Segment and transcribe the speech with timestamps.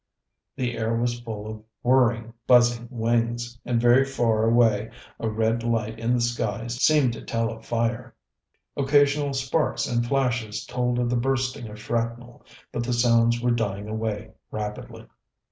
[0.55, 4.89] The air was full of whirring, buzzing wings, and very far away
[5.19, 8.15] a red light in the sky seemed to tell of fire.
[8.75, 13.87] Occasional sparks and flashes told of the bursting of shrapnel, but the sounds were dying
[13.87, 15.05] away rapidly.